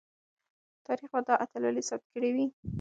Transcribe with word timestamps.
تاریخ 0.85 1.09
به 1.13 1.19
دا 1.27 1.35
اتلولي 1.43 1.83
ثبت 1.89 2.05
کړې 2.13 2.29
وي. 2.35 2.45